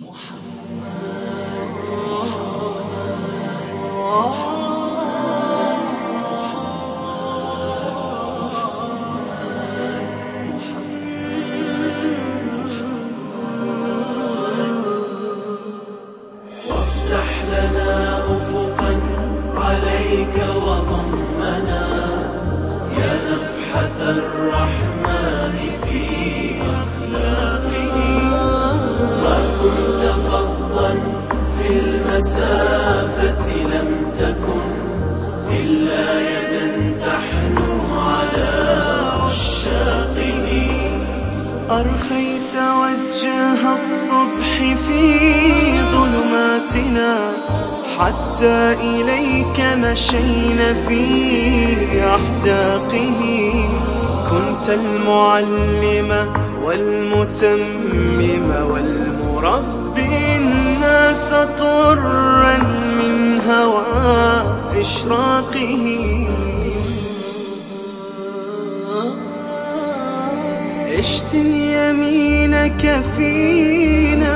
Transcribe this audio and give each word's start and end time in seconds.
وافتح 0.00 0.42
أرخيت 41.77 42.53
وجه 42.55 43.73
الصبح 43.73 44.51
في 44.87 45.01
ظلماتنا 45.81 47.13
حتى 47.99 48.73
إليك 48.81 49.59
مشينا 49.59 50.73
في 50.73 51.03
أحداقه. 52.05 53.21
كنت 54.29 54.69
المعلم 54.69 56.11
والمتمم 56.63 58.49
والمربي 58.71 60.35
الناس 60.35 61.29
طرا 61.59 62.57
من 62.99 63.41
هوى 63.41 64.43
إشراقه. 64.79 66.27
اشتل 71.07 71.51
يمينك 71.79 72.83
فينا 73.15 74.35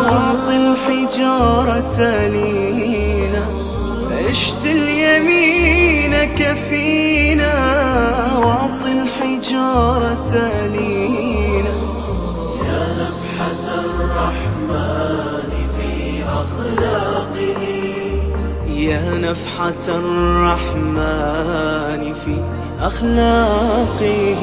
وأعطي 0.00 0.56
الحجارة 0.56 1.98
لينا 2.26 3.44
اشتل 4.28 4.88
يمينك 4.88 6.56
فينا 6.68 7.54
وأعطي 8.38 8.92
الحجارة 9.02 10.32
لينا 10.66 11.74
يا 12.66 12.82
نفحة 13.00 13.64
الرحمن 13.84 15.50
في 15.74 15.92
أخلاقه. 16.40 17.62
يا 18.66 19.04
نفحة 19.18 19.84
الرحمن 19.88 21.22
في 22.12 22.34
أخلاقه. 22.80 24.42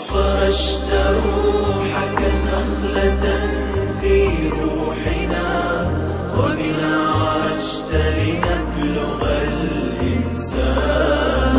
وفرشت 0.00 0.90
روحك 1.24 2.18
نخلة 2.46 3.24
في 4.00 4.16
روحنا 4.48 5.50
وبنا 6.36 6.94
عرجت 7.20 7.92
لنبلغ 8.16 9.20
الإنسان. 9.48 11.56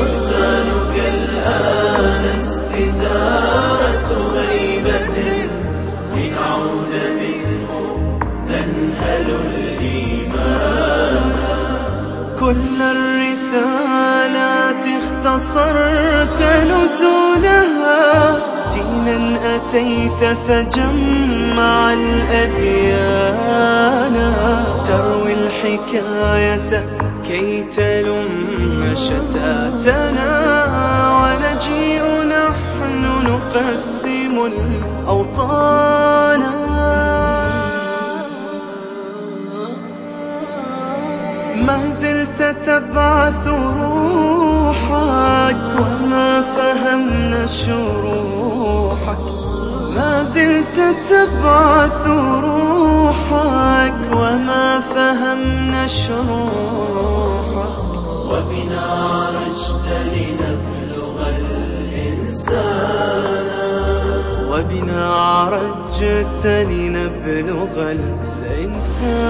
إنسانك 0.00 0.94
الآن 1.14 2.24
استثارة 2.36 4.10
غيبة 4.34 5.16
لنعود 6.14 6.92
منه 7.20 7.70
ننهل 8.48 9.26
الإيمان. 9.46 11.26
كل 12.38 12.78
الرسالات 12.82 14.84
اختصرت 15.02 16.36
دينا 16.38 16.86
أتيت 19.66 20.22
فجمع 20.48 21.92
الأديان. 21.92 23.36
تروي 24.88 25.32
الحكاية 25.32 26.70
كي 27.26 27.62
تلم 27.62 28.94
شتاتنا. 28.94 30.34
ونجيء 31.16 32.04
نحن 32.24 33.02
نقسم 33.26 34.34
الأوطان. 34.46 36.42
ما 41.66 41.78
زلت 41.92 42.40
تبعث 42.66 43.46
روحك 43.78 44.76
وما 45.78 46.30
فهمنا 46.42 47.46
ما 47.46 47.95
زلت 50.36 50.78
تبعث 51.08 52.06
روحك 52.44 54.00
وما 54.12 54.80
فهمنا 54.94 55.86
شروحك. 55.86 57.76
وبنا 58.30 58.80
عرجت 58.80 59.86
لنبلغ 60.14 61.16
الإنسان. 61.36 62.66
وبنا 64.50 65.02
عرجت 65.14 66.44
لنبلغ 66.46 67.72
الإنسان. 67.92 69.26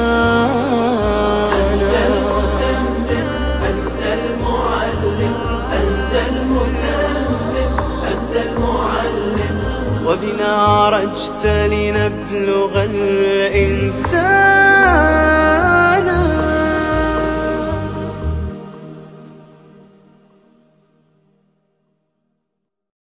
وبنا 10.06 10.54
عرجت 10.54 11.46
لنبلغ 11.46 12.84
الإنسان. 12.84 14.46